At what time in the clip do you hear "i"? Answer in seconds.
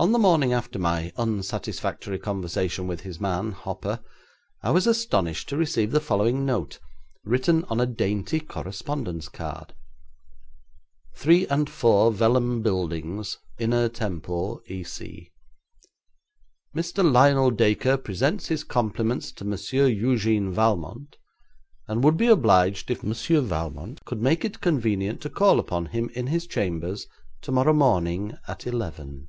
4.62-4.70